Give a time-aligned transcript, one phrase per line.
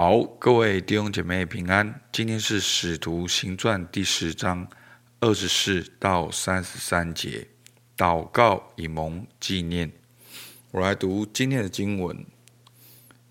[0.00, 2.00] 好，各位弟兄姐妹平安。
[2.12, 4.68] 今天是《使徒行传》第十章
[5.18, 7.48] 二十四到三十三节，
[7.96, 9.90] 祷告以蒙纪念。
[10.70, 12.24] 我来读今天的经文。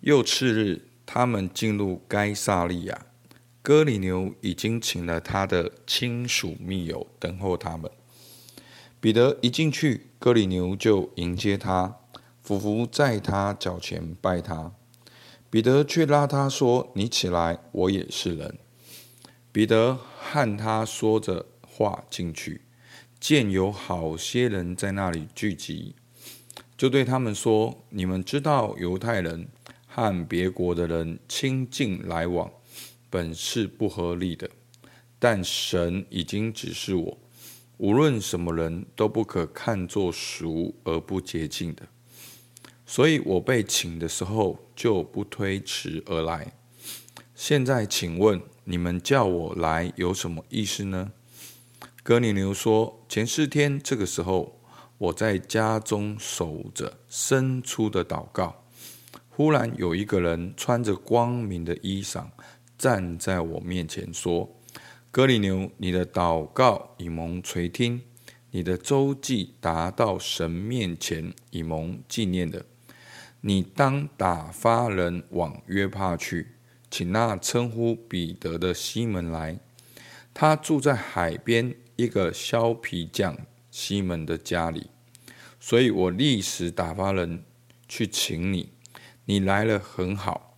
[0.01, 3.05] 又次日，他们进入该撒利亚，
[3.61, 7.89] 哥里牛已经请了他的亲属密友等候他们。
[8.99, 11.95] 彼得一进去，哥里牛就迎接他，
[12.43, 14.73] 俯伏在他脚前拜他。
[15.49, 18.57] 彼得却拉他说：“你起来，我也是人。”
[19.53, 22.61] 彼得和他说着话进去，
[23.19, 25.95] 见有好些人在那里聚集，
[26.77, 29.47] 就对他们说：“你们知道犹太人
[29.87, 32.51] 和别国的人亲近来往，
[33.09, 34.49] 本是不合理的，
[35.17, 37.17] 但神已经指示我，
[37.77, 41.87] 无论什么人都不可看作俗而不洁净的。”
[42.89, 46.53] 所以我被请的时候就不推迟而来。
[47.35, 51.11] 现在请问你们叫我来有什么意思呢？
[52.01, 54.61] 哥尼流说：前四天这个时候，
[54.97, 58.63] 我在家中守着伸出的祷告，
[59.29, 62.25] 忽然有一个人穿着光明的衣裳
[62.77, 64.49] 站在我面前说：
[65.11, 68.01] 哥尼流，你的祷告已蒙垂听，
[68.51, 72.65] 你的周记达到神面前，已蒙纪念的。
[73.41, 76.55] 你当打发人往约帕去，
[76.89, 79.59] 请那称呼彼得的西门来。
[80.33, 83.37] 他住在海边一个削皮匠
[83.71, 84.89] 西门的家里，
[85.59, 87.43] 所以我立时打发人
[87.87, 88.69] 去请你。
[89.25, 90.57] 你来了很好。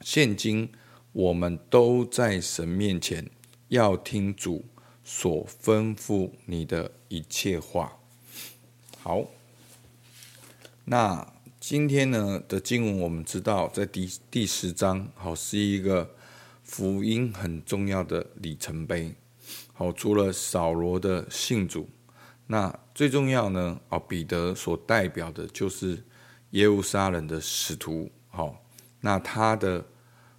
[0.00, 0.72] 现今
[1.12, 3.30] 我们都在神面前，
[3.68, 4.64] 要听主
[5.04, 7.98] 所吩咐你的一切话。
[9.02, 9.24] 好，
[10.84, 11.35] 那。
[11.68, 16.14] 今天呢的经文，我们知道在第第十章，好是一个
[16.62, 19.12] 福音很重要的里程碑。
[19.72, 21.88] 好，除了扫罗的信主，
[22.46, 26.04] 那最重要呢，哦，彼得所代表的就是
[26.50, 28.12] 耶路撒冷的使徒。
[28.28, 28.64] 好，
[29.00, 29.84] 那他的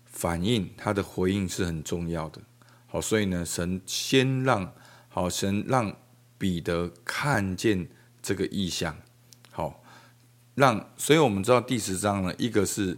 [0.06, 2.42] 反应，他的回应是很重要的。
[2.86, 4.74] 好，所以呢，神先让
[5.10, 5.94] 好神让
[6.38, 7.90] 彼得看见
[8.22, 8.96] 这个意象。
[10.58, 12.98] 让，所以我们知道第十章呢，一个是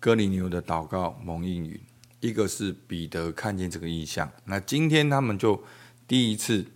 [0.00, 1.80] 哥尼牛的祷告蒙应允，
[2.18, 4.28] 一个是彼得看见这个异象。
[4.46, 5.62] 那今天他们就
[6.08, 6.66] 第一次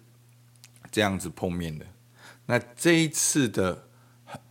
[0.93, 1.85] 这样子碰面的。
[2.47, 3.89] 那这一次的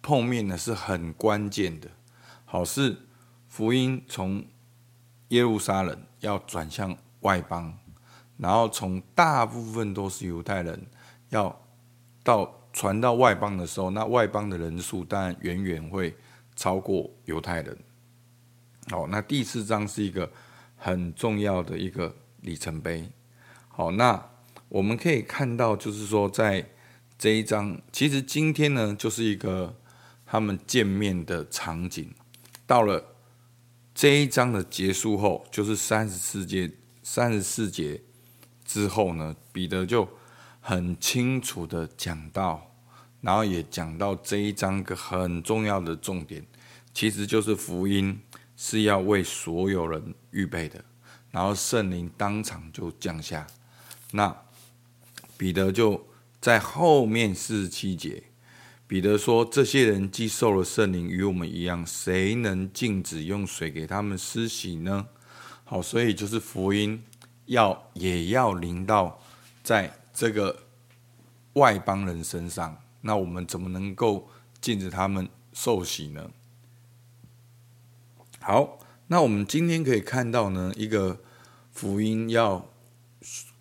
[0.01, 1.89] 碰面呢，是很关键的，
[2.43, 2.97] 好，是
[3.47, 4.45] 福音从
[5.29, 7.73] 耶路撒冷要转向外邦，
[8.35, 10.87] 然后从大部分都是犹太人
[11.29, 11.65] 要
[12.21, 12.53] 到。
[12.73, 16.15] 传到外邦的时候，那外邦的人数当然远远会
[16.55, 17.77] 超过犹太人。
[18.89, 20.31] 好，那第四章是一个
[20.75, 23.09] 很重要的一个里程碑。
[23.67, 24.29] 好，那
[24.69, 26.67] 我们可以看到，就是说在
[27.17, 29.75] 这一章，其实今天呢，就是一个
[30.25, 32.13] 他们见面的场景。
[32.65, 33.15] 到了
[33.95, 38.01] 这一章的结束后，就是三十四节，三十四节
[38.63, 40.07] 之后呢，彼得就
[40.69, 42.61] 很清楚的讲到。
[43.21, 46.45] 然后也讲到这一章个很重要的重点，
[46.93, 48.19] 其实就是福音
[48.57, 50.83] 是要为所有人预备的。
[51.31, 53.47] 然后圣灵当场就降下，
[54.11, 54.35] 那
[55.37, 56.05] 彼得就
[56.41, 58.23] 在后面四十七节，
[58.87, 65.07] 彼得说：“这些人既受了圣灵，与我们一样，谁能禁止用水给他们施洗呢？”
[65.65, 67.03] 好，所以就是福音
[67.45, 69.19] 要也要临到
[69.63, 70.63] 在这个
[71.53, 72.81] 外邦人身上。
[73.01, 74.27] 那我们怎么能够
[74.59, 76.31] 禁止他们受洗呢？
[78.39, 81.19] 好，那我们今天可以看到呢，一个
[81.71, 82.67] 福音要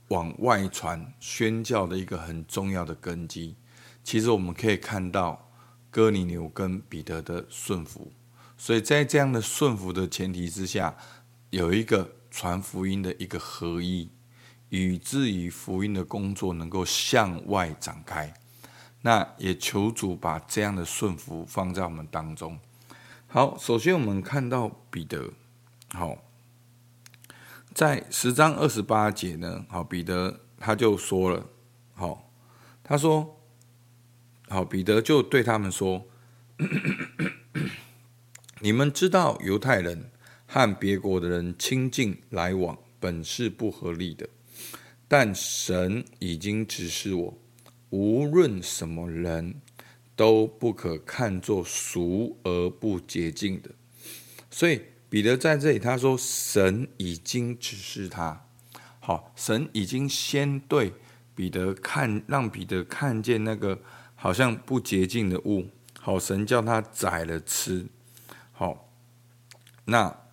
[0.09, 3.57] 往外传宣教的一个很重要的根基。
[4.03, 5.51] 其实我们可以看到
[5.91, 8.11] 哥尼流跟彼得的顺服，
[8.57, 10.97] 所以在这样的顺服的前提之下，
[11.51, 14.09] 有一个传福音的一个合一，
[14.77, 18.35] 以至于福音的工作能够向外展开。
[19.03, 22.59] 那也求主把这样的顺服放在我们当中。
[23.29, 25.33] 好，首先我们看到彼得，
[25.93, 26.19] 好，
[27.73, 31.47] 在十章二十八节呢，好，彼得他就说了，
[31.95, 32.33] 好，
[32.83, 33.41] 他说，
[34.49, 36.07] 好，彼得就对他们说，
[38.61, 40.11] 你们知道犹太人
[40.47, 44.29] 和别国的人亲近来往本是不合理的，
[45.09, 47.39] 但神已经指示我。
[47.91, 49.61] 无论什么人
[50.17, 53.71] 都不可看作俗而不洁净的，
[54.51, 58.45] 所以彼得在这里他说，神已经指示他，
[58.99, 60.93] 好，神已经先对
[61.35, 63.81] 彼得看，让彼得看见那个
[64.17, 65.69] 好像不洁净的物，
[66.01, 67.87] 好，神叫他宰了吃，
[68.53, 68.91] 好，
[69.85, 70.26] 那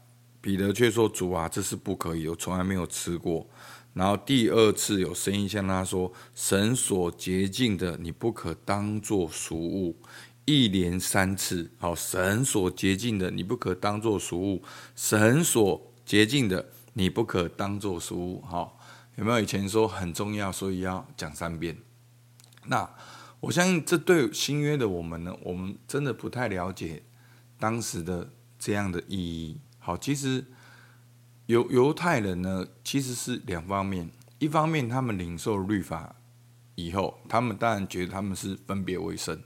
[0.43, 3.47] 彼得却说，主啊，这是不可以，我从来没有吃过。
[3.93, 9.95] 然后第二次有声音向他说：“神所洁净的，你不可当作俗物。”
[10.43, 14.61] 一连三次，好，神所洁净的，你不可当作俗物；
[14.93, 18.41] 神所洁净的，你不可当作俗物。
[18.41, 18.77] 好，
[19.15, 21.77] 有没有以前说很重要，所以要讲三遍？
[22.65, 22.93] 那
[23.39, 27.03] 我相信这对新约的我们呢，我们真的不太了解
[27.57, 28.29] 当时的
[28.59, 29.61] 这样的意义。
[29.83, 30.43] 好，其实。
[31.47, 34.09] 犹犹太人呢，其实是两方面。
[34.39, 36.15] 一方面，他们领受律法
[36.75, 39.37] 以后，他们当然觉得他们是分别为圣，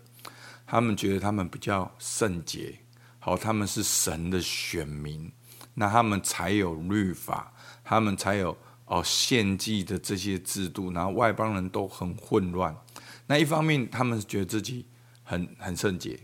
[0.68, 2.78] 他们觉得他们比较圣洁，
[3.18, 5.31] 好，他们是神的选民，
[5.74, 7.51] 那他们才有律法，
[7.83, 8.56] 他们才有
[8.86, 10.92] 哦献祭的这些制度。
[10.92, 12.78] 然后外邦人都很混乱。
[13.25, 14.86] 那一方面，他们觉得自己
[15.24, 16.16] 很很圣洁；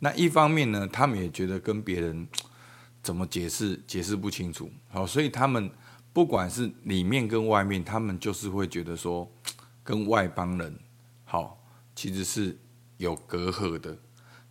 [0.00, 2.28] 那一方面呢，他们也觉得跟别人。
[3.02, 3.78] 怎么解释？
[3.86, 4.70] 解释不清楚。
[4.88, 5.70] 好，所以他们
[6.12, 9.30] 不管是里面跟外面，他们就是会觉得说，
[9.82, 10.78] 跟外邦人
[11.24, 11.62] 好，
[11.96, 12.56] 其实是
[12.98, 13.98] 有隔阂的。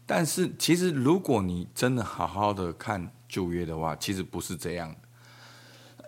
[0.05, 4.93] 但是，其实如果你真的好好的看旧约的话，其实不是这样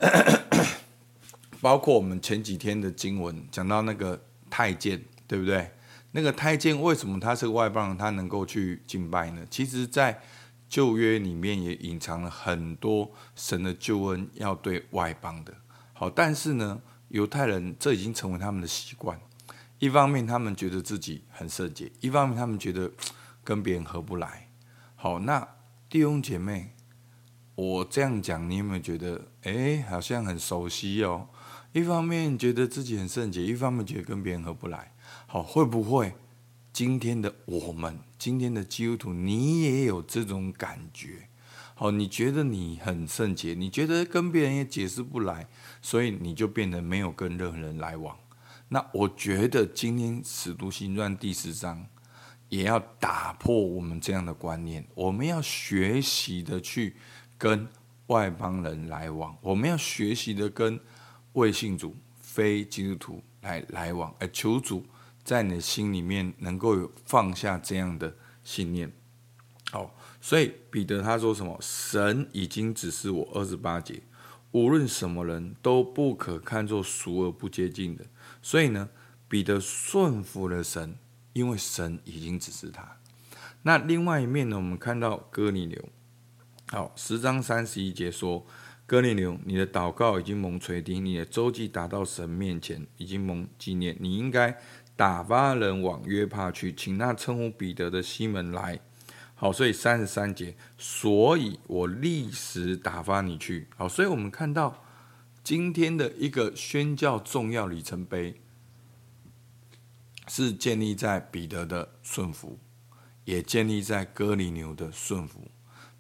[0.02, 0.68] 的。
[1.62, 5.72] 包括我们前几天的经文讲到那个太监，对不对？
[6.12, 9.46] 那个太监为什么他是个外邦人，他能够去敬拜呢？
[9.50, 10.22] 其实，在
[10.74, 15.54] 旧约里面也隐藏了很多神的救恩要对外邦的，
[15.94, 19.22] 好，但是呢，犹太人这已经成为他们的习惯。
[19.78, 22.92] 一方面他们觉得自己很圣洁，一方面他们觉得
[23.44, 24.50] 跟别人合不来。
[24.96, 25.48] 好，那
[25.88, 26.74] 弟兄姐妹，
[27.54, 31.28] 我这样讲，你有没有觉得，哎，好像很熟悉哦？
[31.74, 34.92] 一方面觉得自己很圣洁，一方面觉得跟别人合不来。
[35.28, 36.16] 好，会不会？
[36.74, 41.30] 今天的我们，今天的基督徒，你也有这种感觉，
[41.76, 45.48] 好，你觉得你很圣洁，你觉得跟别人也解释不来，
[45.84, 48.18] 所以你就变得没有跟任何人来往。
[48.70, 51.86] 那我觉得今天使徒行传第十章
[52.50, 56.96] 也要打破我们这样的观念，我们要学习的去
[57.38, 57.68] 跟
[58.08, 60.80] 外邦人来往，我们要学习的跟
[61.34, 64.84] 未信主、非基督徒来来往，而求主。
[65.24, 68.92] 在你的心里面能够有放下这样的信念，
[69.72, 71.58] 好，所以彼得他说什么？
[71.62, 74.02] 神已经指示我二十八节，
[74.52, 78.06] 无论什么人都不可看作俗而不接近的。
[78.42, 78.90] 所以呢，
[79.30, 80.98] 彼得顺服了神，
[81.32, 82.98] 因为神已经指示他。
[83.62, 85.88] 那另外一面呢，我们看到哥尼流，
[86.68, 88.46] 好，十章三十一节说，
[88.86, 94.60] 哥尼流，你的祷告已经蒙垂听，你的周记达到神面前，已经蒙纪念，你应该。
[94.96, 98.80] 打发人往约帕去，请那称呼彼得的西门来。
[99.36, 103.68] 好，所以三十三节，所以我立时打发你去。
[103.76, 104.86] 好，所以我们看到
[105.44, 108.40] 今天的一个宣教重要里程碑，
[110.28, 112.60] 是建立在彼得的顺服，
[113.26, 115.50] 也建立在哥尼牛的顺服。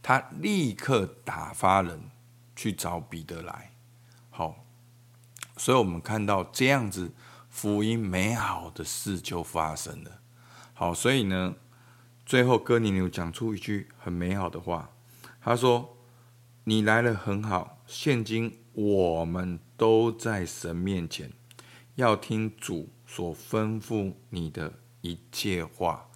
[0.01, 2.11] 他立刻打发人
[2.55, 3.71] 去找彼得来。
[4.29, 4.63] 好，
[5.57, 7.11] 所以我们看到这样子。
[7.53, 10.19] 福音美好的事就发生了。
[10.73, 11.53] 好，所以呢，
[12.25, 14.89] 最后哥尼流讲出一句很美好的话，
[15.39, 15.95] 他说
[16.65, 21.31] ：“你来了很好，现今我们都在神面前，
[21.93, 26.09] 要听主所吩咐你的一切话。”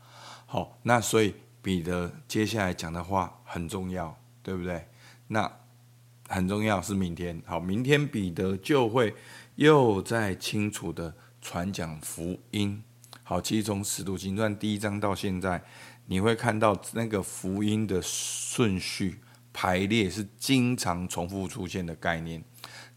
[0.48, 4.88] 好，那所以彼得接下来讲的话很重要，对不对？
[5.28, 5.50] 那
[6.28, 7.42] 很重要是明天。
[7.46, 9.16] 好，明天彼得就会
[9.56, 11.16] 又再清楚的。
[11.48, 12.84] 传讲福音，
[13.24, 15.64] 好，其实从使徒行传第一章到现在，
[16.08, 19.22] 你会看到那个福音的顺序
[19.54, 22.44] 排列是经常重复出现的概念，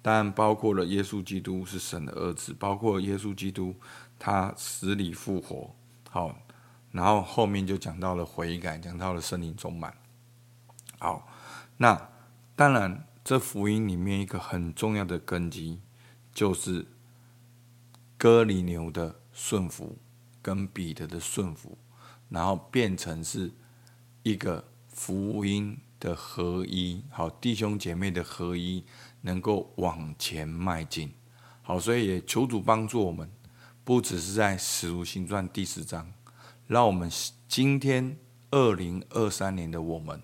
[0.03, 3.73] 当然包括了耶稣基督是神的儿子，包括耶稣基督
[4.19, 5.73] 他死里复活，
[6.09, 6.37] 好，
[6.91, 9.95] 然后后面就讲到了悔改，讲到了圣灵充满，
[10.99, 11.29] 好，
[11.77, 12.11] 那
[12.57, 15.81] 当然这福音里面一个很重要的根基
[16.35, 16.89] 就是。
[18.21, 19.97] 哥尼牛的顺服
[20.43, 21.79] 跟彼得的顺服，
[22.29, 23.51] 然后变成是
[24.23, 28.85] 一个福音的合一，好，弟兄姐妹的合一，
[29.23, 31.11] 能够往前迈进。
[31.63, 33.31] 好，所以也求主帮助我们，
[33.85, 36.13] 不只是在使徒行传第十章，
[36.67, 37.11] 让我们
[37.49, 38.19] 今天
[38.51, 40.21] 二零二三年的我们，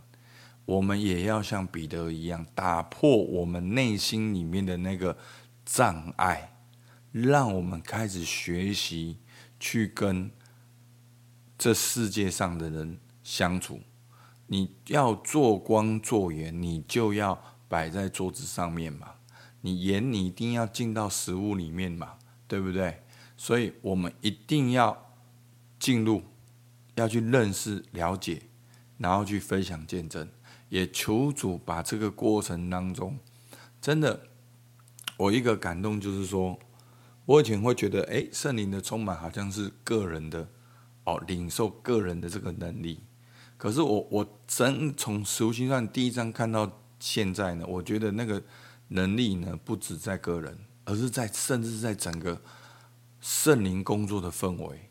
[0.66, 5.16] 我们也要像彼得一样，打破我们内心里面的那个
[5.64, 6.55] 障碍，
[7.12, 9.18] 让我们开始学习
[9.58, 10.30] 去跟
[11.58, 13.80] 这世界上的人相处。
[14.48, 19.14] 你要做光做盐，你就要摆在桌子上面嘛。
[19.62, 23.02] 你盐你一定要进到食物里面嘛，对不对？
[23.36, 25.12] 所以我们一定要
[25.80, 26.22] 进入，
[26.94, 28.42] 要去认识、了解，
[28.98, 30.28] 然后去分享见证。
[30.68, 33.18] 也求主把这个过程当中，
[33.80, 34.28] 真的，
[35.16, 36.58] 我一个感动就是说，
[37.26, 40.48] 我以前会觉得，哎，圣灵的充满好像是个人的，
[41.04, 43.00] 哦，领受个人的这个能力。
[43.56, 48.40] 可是我我真从使徒行传第一章看到现在呢，我觉得那个
[48.88, 52.40] 能力呢，不止在个人，而是在甚至在整个
[53.20, 54.88] 圣灵工作的氛围，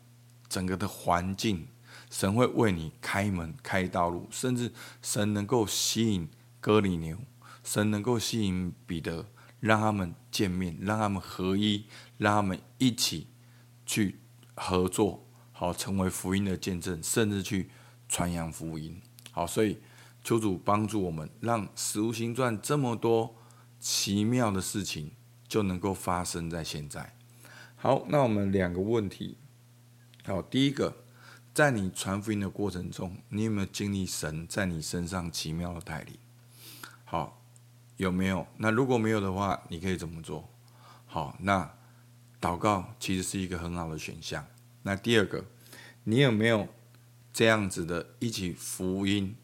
[0.48, 1.66] 整个的环境，
[2.10, 6.28] 神会为你开门开道路，甚至神能够吸引
[6.60, 7.16] 哥尼流，
[7.64, 9.24] 神能够吸引彼得，
[9.66, 11.84] 让他们见面，让他们合一，
[12.18, 13.26] 让他们一起
[13.84, 14.20] 去
[14.54, 17.70] 合作，好成为福音的见证，甚至去。
[18.08, 19.80] 传扬福音，好，所以
[20.22, 23.34] 求主帮助我们，让《使徒行传》这么多
[23.80, 25.10] 奇妙的事情
[25.48, 27.16] 就能够发生在现在。
[27.74, 29.38] 好，那我们两个问题，
[30.24, 30.98] 好，第一个，
[31.52, 36.16] 在你传福音的过程中，你有没有经历神在你身上奇妙的带领？
[37.04, 37.42] 好，
[37.96, 38.46] 有没有？
[38.58, 40.48] 那如果没有的话，你可以怎么做？
[41.06, 41.70] 好，那
[42.40, 44.46] 祷告其实是一个很好的选项。
[44.82, 45.44] 那第二个，
[46.04, 46.68] 你有没有？
[47.32, 49.36] 这样子的一起福音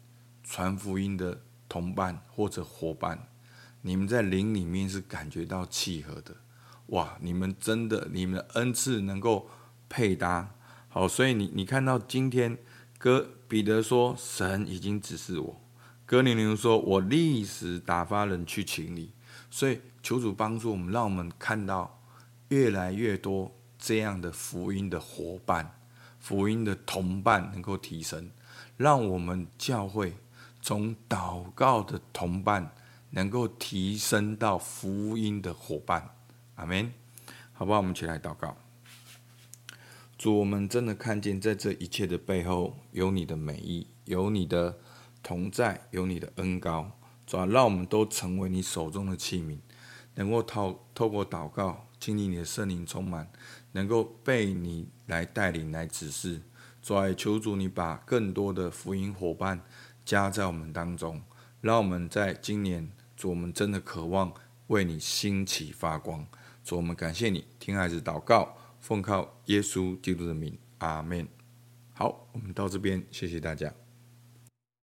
[0.43, 3.27] 传福音的同伴或者伙伴，
[3.81, 6.35] 你们在灵里面是感觉到契合的，
[6.87, 7.15] 哇！
[7.21, 9.47] 你们真的，你们的恩赐能够
[9.87, 10.55] 配搭，
[10.89, 12.57] 好，所以你你看到今天
[12.97, 15.61] 哥彼得说神已经指示我，
[16.13, 19.11] 哥尼流说我立时打发人去请你，
[19.49, 22.03] 所以求主帮助我们，让我们看到
[22.49, 25.79] 越来越多这样的福音的伙伴。
[26.19, 28.29] 福音的同伴能够提升，
[28.77, 30.13] 让我们教会
[30.61, 32.75] 从祷告的同伴
[33.09, 36.11] 能够提升到福音的伙伴。
[36.53, 36.93] 阿门。
[37.53, 37.79] 好不好？
[37.79, 38.55] 我们起来祷告。
[40.15, 44.77] 主，我们真的看见在这一切的背后有你的美意，有你的
[45.23, 46.91] 同在，有你的恩膏。
[47.25, 49.57] 主啊，让我们都成为你手中的器皿，
[50.15, 53.31] 能够透透过祷告经历你的圣灵充满。
[53.75, 56.43] 能够被你来带领、来指示，
[56.79, 59.59] 主啊，求主你把更多的福音伙伴
[60.05, 61.19] 加在我们当中，
[61.59, 64.31] 让我们在今年，主，我们真的渴望
[64.67, 66.23] 为你兴起发光。
[66.63, 71.27] 主，我们感谢你，听孩子祷告，奉靠耶稣基督的名，阿门。
[71.93, 73.82] 好，我们到这边，谢谢大家。